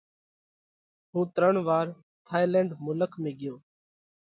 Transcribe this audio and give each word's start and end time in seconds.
ھُون 1.11 1.25
ترڻ 1.35 1.53
وار 1.67 1.85
ٿائِيلينڍ 2.27 2.69
ملڪ 2.85 3.11
۾ 3.29 3.31
ڳيوه۔ 3.39 3.57